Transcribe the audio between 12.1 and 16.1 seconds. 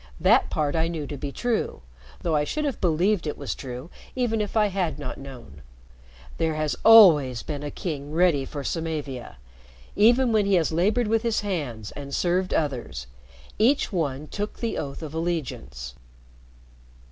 served others. Each one took the oath of allegiance."